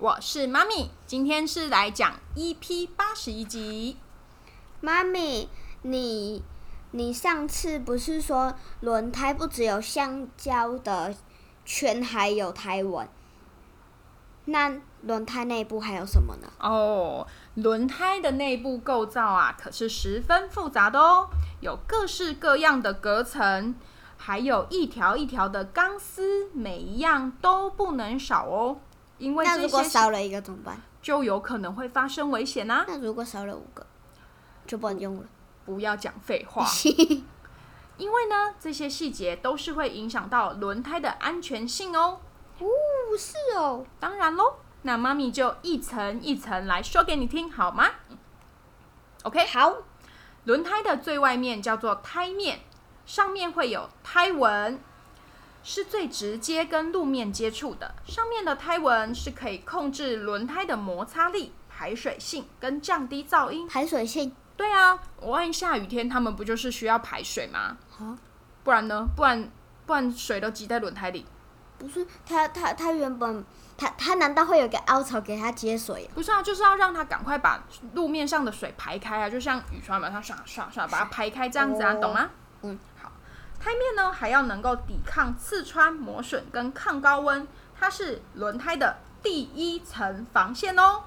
[0.00, 3.98] 我是妈咪，今天是来讲 EP 八十一集。
[4.80, 5.46] 妈咪，
[5.82, 6.42] 你
[6.92, 11.14] 你上次不是说轮胎不只有橡胶的
[11.66, 13.06] 圈，还有胎纹？
[14.46, 16.50] 那轮胎内部还有什么呢？
[16.58, 21.28] 哦，轮胎的内部构造啊，可是十分复杂的哦，
[21.60, 23.74] 有各式各样的隔层，
[24.16, 28.78] 还有一条一条的钢丝，每一样都不能少哦。
[29.20, 30.80] 因为那如果少了一个怎么办？
[31.02, 32.84] 就有可能会发生危险呐。
[32.88, 33.86] 那如果少了五个，
[34.66, 35.24] 就不能用了。
[35.64, 36.66] 不要讲废话。
[37.96, 42.20] 因为呢，这些细节都是会影响到轮胎的安全性哦。
[42.58, 42.66] 哦，
[43.18, 43.84] 是哦。
[43.98, 47.88] 当然喽，那妈咪就一层一层来说给你听，好吗
[49.22, 49.76] ？OK，好。
[50.44, 52.60] 轮胎的最外面叫做胎面，
[53.04, 54.80] 上面会有胎纹。
[55.62, 63.66] 是最直接跟路面接触的，上面的胎纹是可以控制轮胎的摩擦力、排水性跟降低噪音。
[63.68, 64.34] 排水性？
[64.56, 67.76] 对啊，我万一下雨天，他们不就是需要排水吗？
[67.98, 68.18] 啊
[68.62, 69.06] 不然呢？
[69.16, 69.50] 不然
[69.86, 71.24] 不然水都积在轮胎里。
[71.78, 73.42] 不是，它它它原本
[73.78, 76.08] 它它难道会有个凹槽给它接水？
[76.14, 77.64] 不是啊，就是要让它赶快把
[77.94, 82.28] 路面上的水排开啊，就像雨刷把它刷刷刷把它排开这样子啊，懂吗？
[82.62, 82.78] 嗯。
[83.60, 87.46] 胎面呢，还要能够抵抗刺穿、磨损跟抗高温，
[87.78, 91.02] 它是轮胎的第一层防线哦。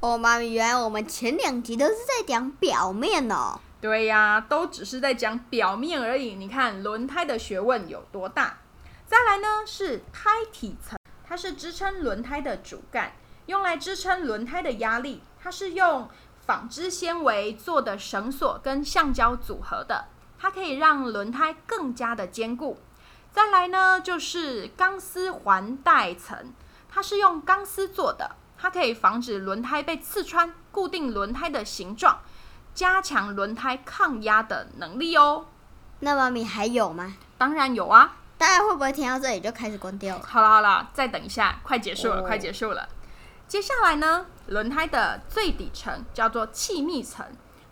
[0.00, 3.60] 哦，妈咪，原来我们前两集都是在讲表面哦。
[3.78, 6.34] 对呀，都只是在讲表面而已。
[6.34, 8.56] 你看轮胎的学问有多大？
[9.06, 13.12] 再来呢，是胎体层，它是支撑轮胎的主干，
[13.44, 15.22] 用来支撑轮胎的压力。
[15.38, 16.08] 它是用
[16.46, 20.06] 纺织纤维做的绳索跟橡胶组合的。
[20.38, 22.78] 它可以让轮胎更加的坚固。
[23.30, 26.52] 再来呢，就是钢丝环带层，
[26.88, 32.20] 它是用钢丝做的，它可以防止轮胎被刺穿，固定轮胎的形状，
[32.74, 35.46] 加强轮胎抗压的能力哦。
[36.00, 37.16] 那么你还有吗？
[37.36, 38.16] 当然有啊！
[38.38, 40.24] 大家会不会听到这里就开始关掉了？
[40.24, 42.88] 好了好了，再等一下，快结束了，快结束了。
[43.46, 47.26] 接下来呢，轮胎的最底层叫做气密层。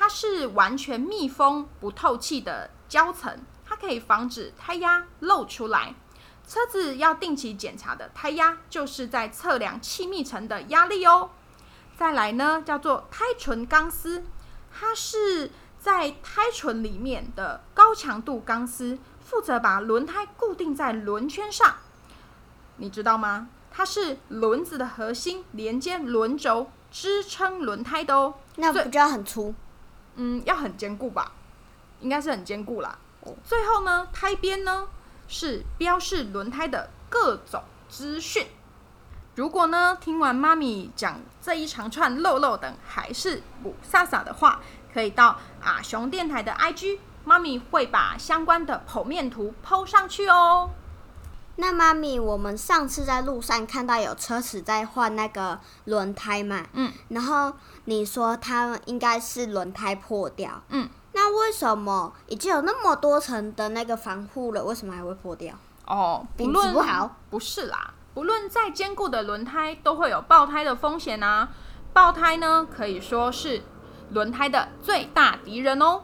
[0.00, 5.94] 它是完全密封不透气的胶层，它可以防止胎压漏出来。
[6.48, 11.32] 车子要定期检查的胎压，就是在测量气密层的压力哦。
[11.98, 14.24] 再来呢，叫做胎唇钢丝，
[14.72, 21.76] 它是在胎唇里面的高强度钢丝，负责把轮胎固定在轮圈上。
[22.78, 23.50] 你知道吗？
[23.70, 28.36] 它是轮子的核心，连接轮轴，支撑轮胎的哦。
[28.56, 29.54] 那不就要很粗？
[30.16, 31.32] 嗯，要很坚固吧，
[32.00, 32.98] 应该是很坚固啦。
[33.44, 34.88] 最后呢，胎边呢
[35.28, 38.46] 是标示轮胎的各种资讯。
[39.36, 44.60] 如果呢听完妈咪讲这一长串漏漏等还是不飒飒的话，
[44.92, 50.70] 可以到阿雄电台的 IG，妈咪会把相关的剖面图剖上去哦。
[51.60, 56.66] 那妈咪，我们上次在路上看到有车子在换那个轮胎嘛？
[56.72, 56.92] 嗯。
[57.08, 57.52] 然后
[57.84, 60.62] 你说它应该是轮胎破掉。
[60.70, 60.88] 嗯。
[61.12, 65.54] 那为什么已经有那么多层的那个防护了，为什么还会破掉？
[65.86, 67.92] 哦，不论不好，不是啦。
[68.14, 71.48] 不论再坚固的轮胎，都会有爆胎的风险啊。
[71.92, 73.62] 爆胎呢，可以说是
[74.10, 76.02] 轮胎的最大敌人哦。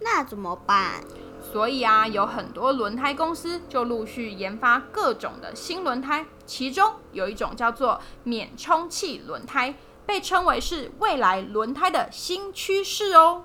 [0.00, 1.02] 那怎么办？
[1.50, 9.74] 所以啊，有很多轮胎公司就陆续研发各种的新轮胎，其中有一种叫做免充气轮胎，
[10.04, 13.44] 被称为是未来轮胎的新趋势哦。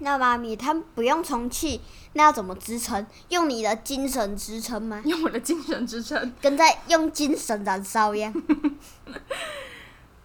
[0.00, 1.80] 那妈咪，它不用充气，
[2.12, 3.04] 那要怎么支撑？
[3.30, 5.02] 用你的精神支撑吗？
[5.04, 8.32] 用我的精神支撑，跟在用精神燃烧一样？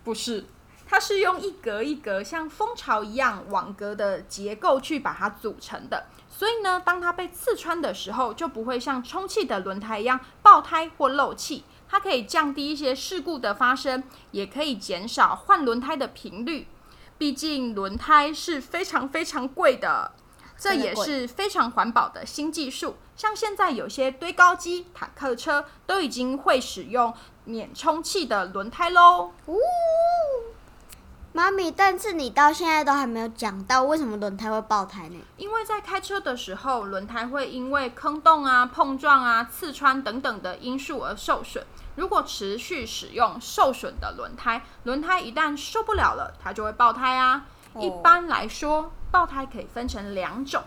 [0.04, 0.46] 不是，
[0.86, 6.06] 它是用一格一格像蜂巢一样网格的结构去把它组成的。
[6.44, 11.64] 所以呢，当它被刺穿的时候，就不会像充气的轮胎一样爆胎或漏气。
[11.88, 16.68] 它可以降低一些事故的发生，也可以减少换轮胎的频率。
[17.18, 20.12] 毕竟轮胎是非常非常贵的，
[20.58, 22.98] 这也是非常环保的新技术。
[23.16, 27.14] 像现在有些堆高机、坦克车都已经会使用
[27.46, 29.32] 免充气的轮胎喽。
[29.48, 29.58] 呜，
[31.36, 35.18] 妈咪，但是你到现在都还没有讲到为什么轮胎会爆胎呢？
[35.36, 41.66] 因为在开车的时候，轮胎会因为坑洞啊、碰撞啊、刺穿等等的因素而受损。
[41.96, 47.46] 如果持续使用受损的轮胎，轮胎一旦受不了了，它就会爆胎啊。
[47.74, 50.62] 哦一般来说，爆胎可以分成两种，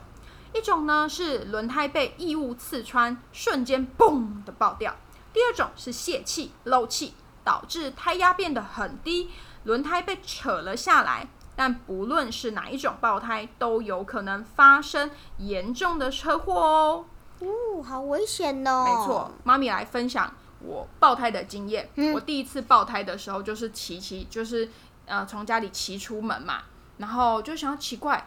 [0.52, 4.90] 一种呢是轮胎被异物刺穿，瞬间嘣的爆掉；
[5.32, 7.14] 第二种是泄气、漏气，
[7.44, 9.30] 导致胎压变得很低，
[9.66, 11.28] 轮胎被扯了下来。
[11.58, 17.04] 但不论是哪一种爆胎，都有可能发生严重的车祸哦。
[17.40, 18.84] 哦，好危险哦！
[18.84, 20.30] 没错，，妈咪来分享
[20.60, 21.88] 我爆胎的经验。
[21.94, 24.68] 嗯我第一次爆胎的时候，就是骑骑，就是
[25.06, 26.60] 呃从家里骑出门嘛，
[26.98, 28.26] 然后就想要奇怪，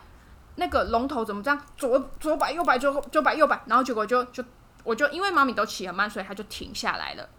[0.56, 4.44] 那个龙头怎么这样左左摆右摆左左摆右摆，然后结果就就
[4.84, 7.30] 我就因为妈咪都骑很慢，所以它就停下来了。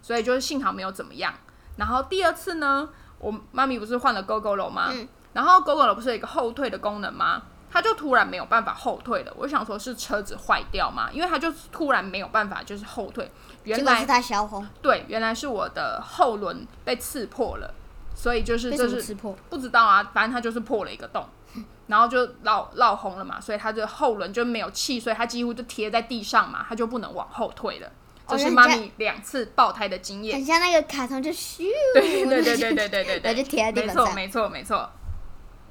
[0.00, 1.34] 所以就是幸好没有怎么样。
[1.76, 2.88] 然后第二次呢，
[3.18, 4.90] 我妈咪不是换了 GoGo 吗？
[4.92, 7.42] 嗯然后 GoGo 不是有一个后退的功能吗？
[7.70, 9.32] 它就突然没有办法后退了。
[9.36, 13.30] 我就想说是车子坏掉吗，因为它就突然没有办法就是后退。
[13.64, 17.72] 原来是他小红，对，原来是我的后轮被刺破了，
[18.14, 19.36] 所以就是为这是刺破？
[19.50, 21.28] 不知道啊，反正它就是破了一个洞，
[21.88, 27.90] 然后就绕绕红了嘛，所以它的后轮就没有气，所以它几乎就贴在地上嘛，它就不能往后退了。
[28.28, 30.36] 这是妈咪两次爆胎的经验。
[30.36, 31.64] 很像那个卡通，就咻，
[31.94, 34.06] 对对对对对对对对，就贴在地板上。
[34.06, 34.90] 错没错没错。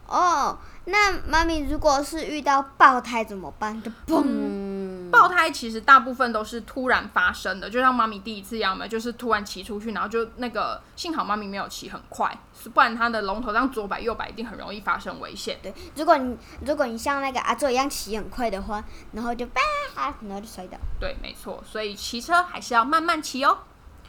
[0.08, 3.82] 哦，那妈咪如果是遇到爆胎怎么办？
[3.84, 4.24] 就砰！
[5.28, 12.34] 爆胎其实大部分都是突然发生的，就像妈咪第一次一样嘛，就是突然骑出去，然后就那个幸好妈咪没有骑很快，
[12.74, 15.60] 不然它的龙头这样左摆右摆一定很容易发生危险。
[15.62, 18.82] 对，如果你如果你像那个阿座一样骑很快的话，
[19.12, 19.62] 然后就叭，
[19.96, 23.58] 然后就摔倒，对，没错，所以骑车还是要慢慢骑哦。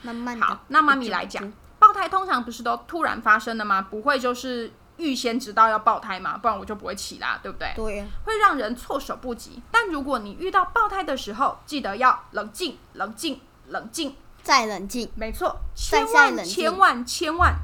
[0.03, 0.47] 慢慢的。
[0.47, 3.83] 好，那妈咪来讲，爆胎通常不是都突然发生的吗？
[3.83, 6.37] 不会就是预先知道要爆胎嘛？
[6.37, 7.73] 不然我就不会骑啦，对不对？
[7.75, 9.63] 对，会让人措手不及。
[9.73, 14.15] 但如果你遇到爆胎的时候，记得要冷静、冷静、冷静。
[14.43, 15.11] 再冷静。
[15.15, 17.55] 没错，千万千万千万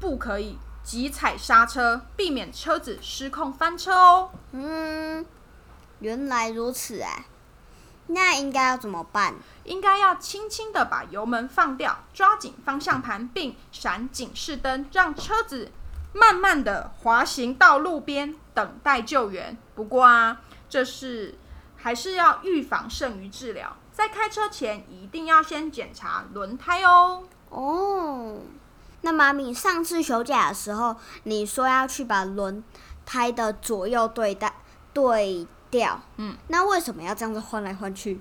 [0.00, 4.30] 不可以急踩刹车，避免车子失控翻车哦。
[4.52, 5.24] 嗯，
[6.00, 7.26] 原来如此啊。
[8.08, 9.36] 那应该要怎么办？
[9.64, 15.70] 应该要轻轻的把油门放掉，抓紧方向盘，并闪警示灯，让车子
[16.12, 19.56] 慢慢的滑行到路边，等待救援。
[19.74, 21.38] 不过啊，这是
[21.76, 27.24] 还是要预防胜于治疗，在开车前一定要先检查轮胎哦。
[27.48, 28.38] 哦，
[29.00, 32.62] 那妈咪上次休假的时候，你说要去把轮
[33.04, 34.54] 胎的左右对待
[34.92, 38.20] 对调，嗯，那为什么要这样子换来换去？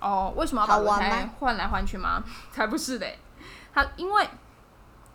[0.00, 2.22] 哦，为什么要把轮胎吗换来换去吗？
[2.52, 3.18] 才不是嘞，
[3.74, 4.28] 它因为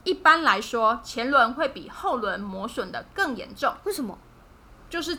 [0.08, 4.18] 一般来说前轮会比后轮磨损的更严重，为什么？
[4.90, 5.18] 就是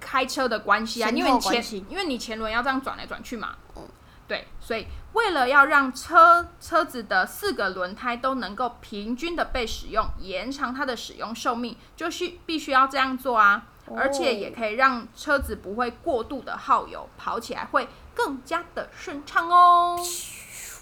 [0.00, 3.86] 开车的关系啊，因为你前因为你前轮要这样转来转去嘛，嗯
[4.26, 13.66] 对，所以为了要让车车子的四个轮胎都能够平均的被使用，延长它的使用寿命，就需必须要这样做啊。
[13.84, 19.98] 哦而且也可以让车子不会过度的耗油，跑起来会更加的顺畅哦。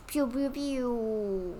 [0.08, 1.54] biu biu biu。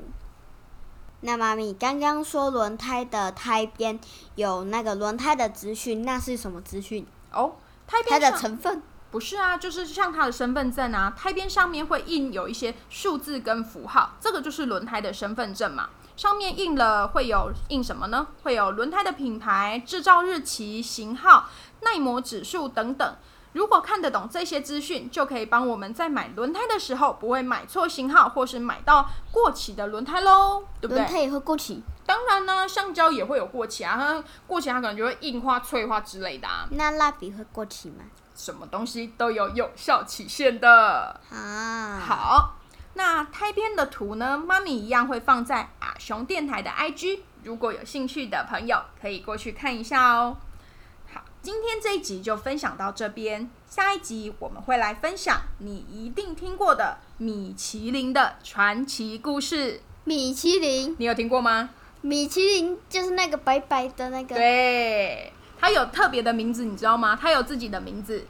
[1.22, 3.98] 那妈咪刚刚说轮胎的胎边
[4.34, 7.06] 有那个轮胎的资讯，那是什么资讯？
[7.32, 7.55] 哦，
[7.86, 8.82] 胎边的成分？
[9.10, 15.91] 不是啊，就是像它的身份证啊，胎边上面会印有一些数字跟符号，这个就是轮胎的身份证嘛。
[16.17, 18.26] 上面印了会有印什么呢？
[18.43, 21.48] 会有轮胎的品牌、制造日期、型号、
[21.82, 23.17] 耐磨指数等等。
[23.53, 30.99] 如果看得懂这些资讯，就可以帮我们在买轮胎的时候不会买错型号，或是买到过期的轮胎喽，对不对？
[30.99, 38.05] 轮胎也会过期，当然呢，橡胶也会有过期啊，它过期它可能就会硬化、脆化之类的啊，那蜡笔会过期吗？
[38.35, 41.21] 什么东西都有有效期限的。
[41.31, 42.55] 啊，，好，
[42.94, 50.39] 那胎边的图呢，妈咪一样会放在阿雄电台的 IG，如果有兴趣的朋友可以过去看一下哦。
[51.43, 61.70] 好，今天这一集就分享到这边，下一集我们会来分享你一定听过的米其林的传奇故事，米其林，你有听过吗？
[62.03, 67.19] 米其林就是那个白白的那个，对，它有特别的名字，你知道吗？
[67.20, 68.25] 它有自己的名字，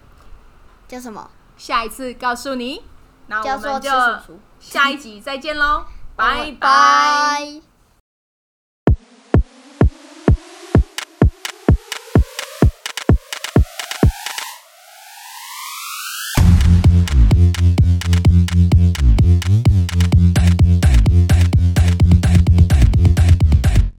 [0.88, 1.30] 叫什么？
[1.56, 2.82] 下一次告诉你。
[3.28, 3.90] 那我们就。
[4.60, 7.71] 下一集再见喽， 拜拜拜。